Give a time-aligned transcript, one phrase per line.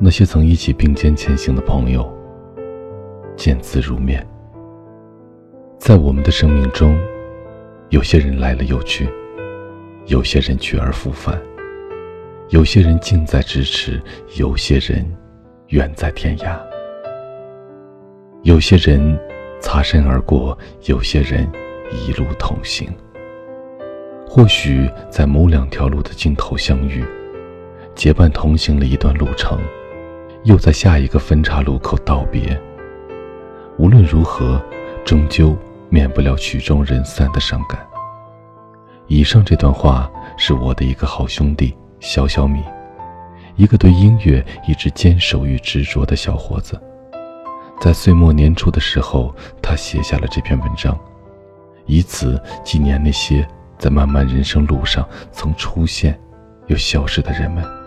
[0.00, 2.08] 那些曾一起并肩前行的朋友，
[3.36, 4.24] 见字如面。
[5.76, 6.96] 在我们的生命中，
[7.88, 9.08] 有些人来了又去，
[10.06, 11.36] 有些人去而复返，
[12.50, 14.00] 有些人近在咫尺，
[14.36, 15.04] 有些人
[15.68, 16.56] 远在天涯。
[18.42, 19.18] 有些人
[19.60, 21.50] 擦身而过，有些人
[21.90, 22.88] 一路同行。
[24.28, 27.04] 或许在某两条路的尽头相遇，
[27.96, 29.58] 结伴同行了一段路程。
[30.44, 32.60] 又在下一个分岔路口道别。
[33.78, 34.60] 无论如何，
[35.04, 35.56] 终究
[35.88, 37.78] 免不了曲终人散的伤感。
[39.06, 42.62] 以上这段话是我的一个好兄弟小小米，
[43.56, 46.80] 一个对音乐一直坚守与执着的小伙子。
[47.80, 50.98] 在岁末年初的时候，他写下了这篇文章，
[51.86, 53.46] 以此纪念那些
[53.78, 56.18] 在漫漫人生路上曾出现
[56.66, 57.77] 又消失的人们。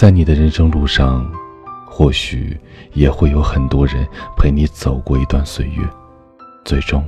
[0.00, 1.30] 在你的人生路上，
[1.86, 2.58] 或许
[2.94, 5.86] 也会有很多人陪你走过一段岁月，
[6.64, 7.06] 最终，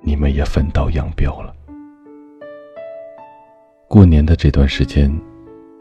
[0.00, 1.54] 你们也分道扬镳了。
[3.86, 5.16] 过年的这段时间，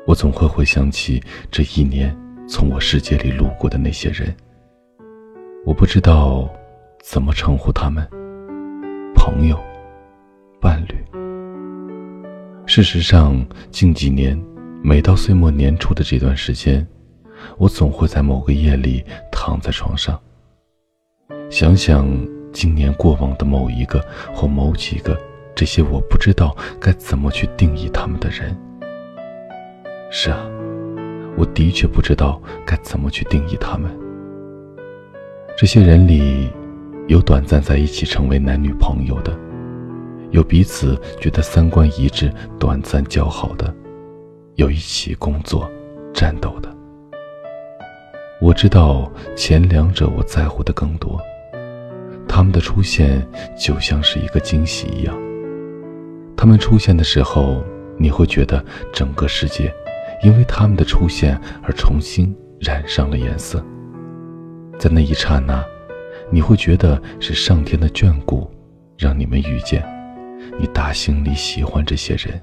[0.05, 2.15] 我总会回想起这一年
[2.47, 4.31] 从我世界里路过的那些人。
[5.65, 6.47] 我不知道
[7.01, 8.07] 怎么称呼他们，
[9.15, 9.59] 朋友、
[10.59, 11.03] 伴侣。
[12.67, 14.39] 事实上，近几年。
[14.83, 16.85] 每到岁末年初的这段时间，
[17.57, 20.19] 我总会在某个夜里躺在床上，
[21.51, 22.09] 想想
[22.51, 25.15] 今年过往的某一个或某几个
[25.53, 28.57] 这些我不知道该怎么去定义他们的人。
[30.09, 30.39] 是啊，
[31.37, 33.95] 我的确不知道该怎么去定义他们。
[35.55, 36.49] 这些人里，
[37.07, 39.31] 有短暂在一起成为男女朋友的，
[40.31, 43.71] 有彼此觉得三观一致、短暂交好的。
[44.61, 45.67] 有一起工作、
[46.13, 46.71] 战斗的，
[48.39, 51.19] 我知道前两者我在乎的更多。
[52.27, 53.27] 他们的出现
[53.57, 55.19] 就像是一个惊喜一样。
[56.37, 57.63] 他们出现的时候，
[57.97, 58.63] 你会觉得
[58.93, 59.73] 整个世界
[60.21, 63.65] 因为他们的出现而重新染上了颜色。
[64.77, 65.65] 在那一刹那，
[66.29, 68.47] 你会觉得是上天的眷顾，
[68.95, 69.83] 让你们遇见。
[70.59, 72.39] 你打心里喜欢这些人。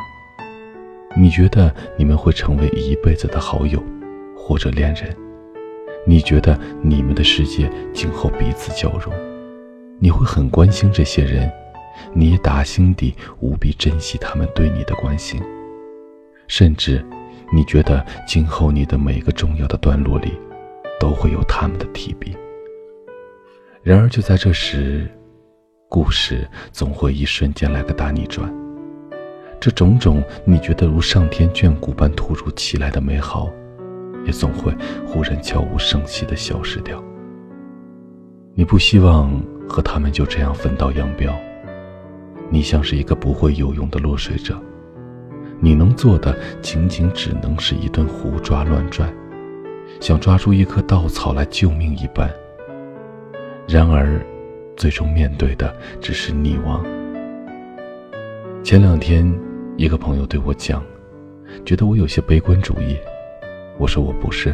[1.17, 3.83] 你觉得你们会成为一辈子的好友，
[4.37, 5.15] 或者恋人？
[6.07, 9.13] 你觉得你们的世界今后彼此交融？
[9.99, 11.51] 你会很关心这些人，
[12.13, 15.43] 你也打心底无比珍惜他们对你的关心，
[16.47, 17.05] 甚至，
[17.53, 20.39] 你觉得今后你的每个重要的段落里，
[21.01, 22.37] 都会有他们的提笔。
[23.83, 25.11] 然而就在这时，
[25.89, 28.68] 故事总会一瞬间来个大逆转。
[29.61, 33.51] 这种种你觉得如上天眷顾般突如其来的美好，
[34.25, 34.73] 也总会
[35.05, 37.03] 忽然悄无声息地消失掉。
[38.55, 39.33] 你不希望
[39.69, 41.37] 和他们就这样分道扬镳，
[42.51, 44.57] 你像是一个不会游泳的落水者，
[45.59, 49.13] 你能做的仅仅只能是一顿胡抓乱拽，
[50.01, 52.31] 想抓住一棵稻草来救命一般。
[53.67, 54.25] 然而，
[54.77, 56.85] 最终面对的只是溺亡。
[58.63, 59.48] 前两天。
[59.79, 60.83] 一个朋友对我讲，
[61.65, 62.99] 觉得我有些悲观主义。
[63.79, 64.53] 我说我不是，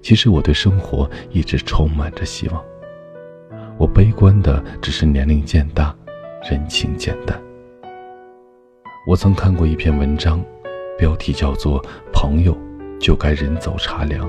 [0.00, 2.64] 其实我对生活一直充满着希望。
[3.76, 5.94] 我悲观的只是年龄渐大，
[6.50, 7.38] 人情渐淡。
[9.06, 10.42] 我曾看过一篇文章，
[10.96, 11.78] 标题叫做
[12.10, 12.56] 《朋友
[12.98, 14.26] 就该人走茶凉》。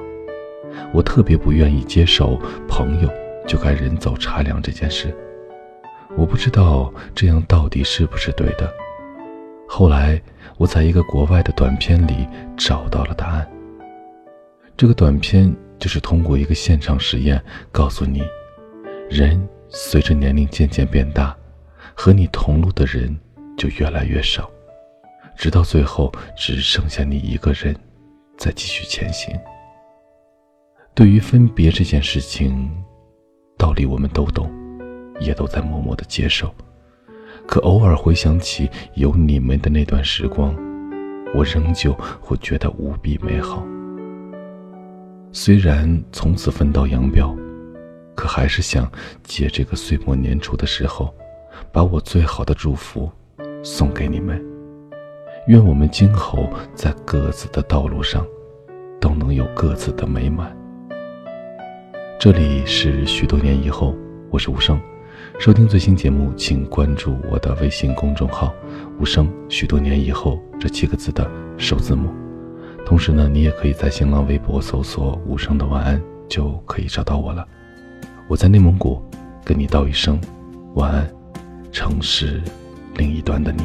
[0.94, 3.10] 我特别不愿意接受“朋友
[3.48, 5.16] 就该人走茶凉”这件事。
[6.18, 8.70] 我不知道这样到底是不是对的。
[9.68, 10.22] 后来，
[10.58, 13.50] 我在一个国外的短片里找到了答案。
[14.78, 18.24] 这个短片就是通过一个现场实验，告诉你，
[19.10, 21.36] 人随着年龄渐渐变大，
[21.94, 23.18] 和你同路的人
[23.58, 24.50] 就越来越少，
[25.36, 27.76] 直到最后只剩下你一个人，
[28.38, 29.38] 在继续前行。
[30.94, 32.72] 对于分别这件事情，
[33.58, 34.50] 道理我们都懂，
[35.20, 36.54] 也都在默默的接受。
[37.48, 40.56] 可偶尔回想起有你们的那段时光，
[41.34, 43.66] 我仍旧会觉得无比美好。
[45.32, 47.36] 虽然从此分道扬镳，
[48.16, 48.92] 可还是想
[49.24, 51.14] 借这个岁末年初的时候，
[51.72, 53.12] 把我最好的祝福
[53.64, 54.44] 送给你们。
[55.48, 58.26] 愿我们今后在各自的道路上，
[59.00, 60.56] 都能有各自的美满。
[62.18, 63.96] 这里是许多年以后，
[64.32, 64.80] 我是无声。
[65.38, 68.54] 收听最新节目，请关注我的微信公众号
[69.00, 69.32] “无声”。
[69.50, 72.10] 许多年以后，这七个字的首字母。
[72.86, 77.46] 同时呢，你也可以在新浪微博搜索“无声的晚安”，就可以找到我了。
[78.28, 79.04] 我在内蒙古，
[79.44, 80.20] 跟你道一声
[80.76, 81.08] 晚安，
[81.72, 82.42] 城市
[82.96, 83.64] 另一端的你。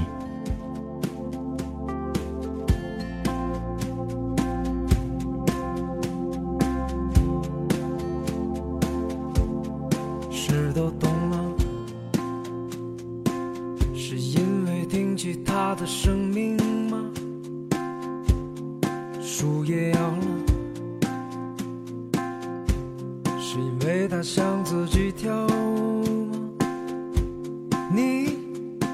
[15.92, 16.56] 生命
[16.88, 17.02] 吗？
[19.20, 20.22] 树叶摇了，
[23.40, 26.38] 是因为它想自己跳舞吗？
[27.92, 28.38] 你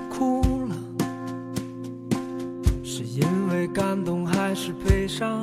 [0.08, 0.75] 哭了，
[2.82, 5.38] 是因为感动还是悲伤？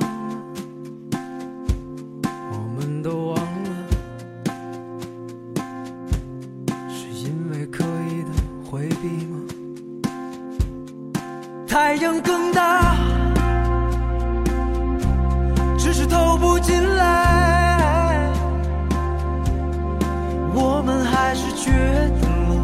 [11.74, 12.94] 太阳更大，
[15.76, 18.30] 只是透不进来。
[20.54, 21.72] 我们还是决
[22.20, 22.54] 定了，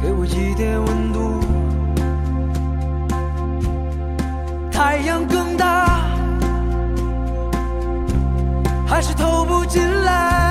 [0.00, 1.40] 给我一点温度。
[4.70, 6.04] 太阳更大，
[8.86, 10.41] 还是透不进来。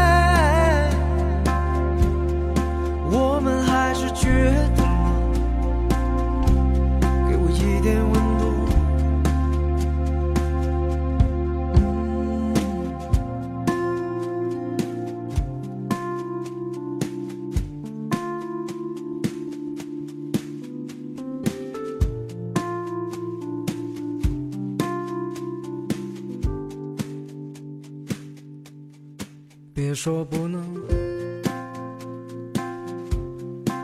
[29.92, 30.64] 别说不能。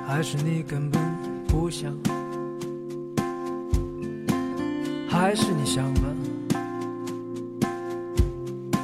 [0.07, 1.01] 还是你根本
[1.50, 1.94] 不想，
[5.09, 6.15] 还是你想了，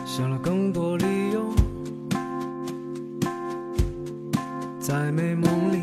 [0.05, 1.45] 想了更多理由，
[4.77, 5.79] 在美梦里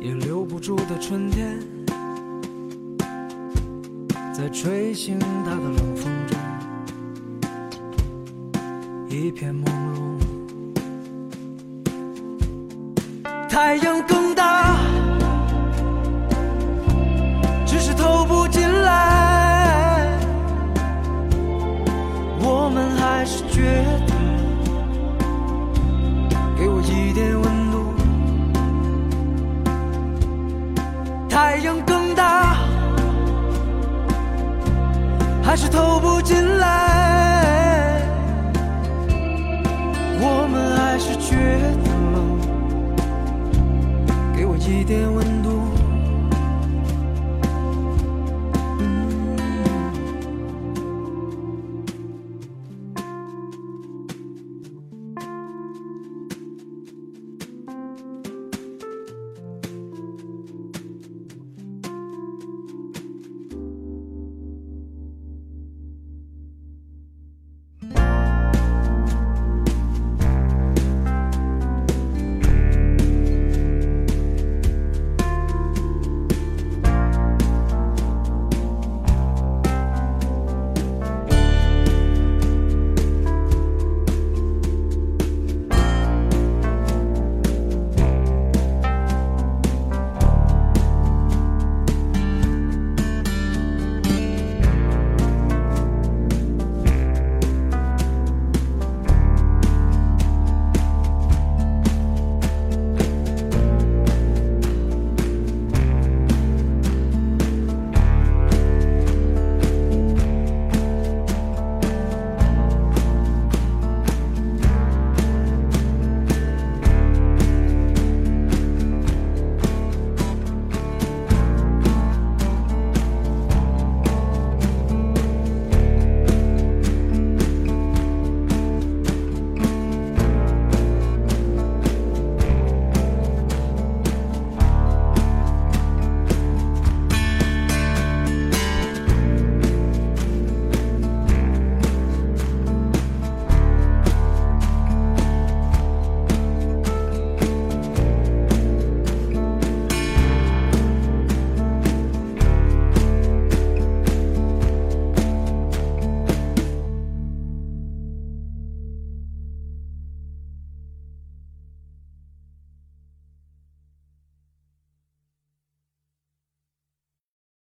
[0.00, 1.60] 也留不住的春天，
[4.34, 6.10] 在吹醒他的冷风，
[9.10, 10.20] 一片朦胧。
[13.48, 14.76] 太阳更大，
[17.66, 20.16] 只是透不进来。
[22.38, 24.14] 我们还是决定，
[26.56, 27.92] 给我一点温度。
[31.28, 32.54] 太阳更大，
[35.42, 36.99] 还是透不进来。
[44.70, 45.29] 一点温。